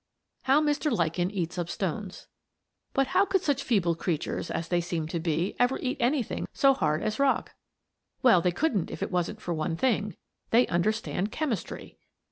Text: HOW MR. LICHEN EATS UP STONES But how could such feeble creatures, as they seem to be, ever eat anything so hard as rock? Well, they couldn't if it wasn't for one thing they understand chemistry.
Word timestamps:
HOW 0.45 0.61
MR. 0.61 0.89
LICHEN 0.91 1.29
EATS 1.29 1.59
UP 1.59 1.69
STONES 1.69 2.25
But 2.91 3.09
how 3.09 3.23
could 3.23 3.43
such 3.43 3.61
feeble 3.61 3.93
creatures, 3.93 4.49
as 4.49 4.67
they 4.67 4.81
seem 4.81 5.05
to 5.09 5.19
be, 5.19 5.55
ever 5.59 5.77
eat 5.77 5.97
anything 5.99 6.47
so 6.53 6.73
hard 6.73 7.03
as 7.03 7.19
rock? 7.19 7.53
Well, 8.23 8.41
they 8.41 8.49
couldn't 8.51 8.89
if 8.89 9.03
it 9.03 9.11
wasn't 9.11 9.41
for 9.41 9.53
one 9.53 9.75
thing 9.77 10.17
they 10.49 10.65
understand 10.65 11.31
chemistry. 11.31 11.99